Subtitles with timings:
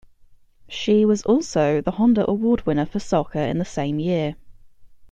[0.67, 4.35] She was also the Honda Award winner for soccer the same year.